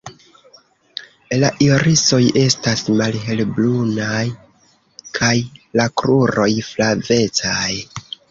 [1.41, 4.23] La irisoj estas malhelbrunaj
[5.19, 5.33] kaj
[5.81, 7.71] la kruroj flavecaj.